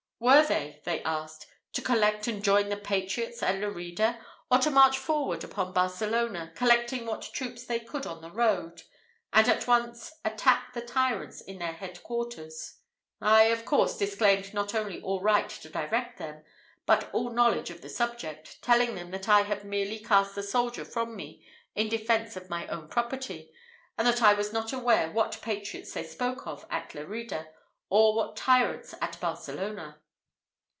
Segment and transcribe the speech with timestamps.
[0.23, 4.99] "Were they," they asked, "to collect and join the patriots at Lerida, or to march
[4.99, 8.83] forward upon Barcelona, collecting what troops they could on the road,
[9.33, 12.77] and at once attack the tyrants in their head quarters?"
[13.19, 16.43] I of course disclaimed not only all right to direct them,
[16.85, 20.85] but all knowledge of the subject, telling them that I had merely cast the soldier
[20.85, 21.43] from me
[21.73, 23.51] in defence of my own property,
[23.97, 27.47] and that I was not aware what patriots they spoke of at Lerida,
[27.89, 29.97] or what tyrants at Barcelona.